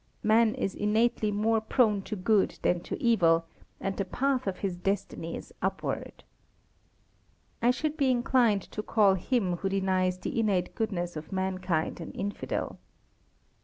[0.23, 3.45] Man is innately more prone to good than to evil;
[3.79, 6.23] and the path of his destiny is upward.
[7.61, 12.13] I should be inclined to call him who denies the innate goodness of mankind an
[12.13, 12.79] "Infidel."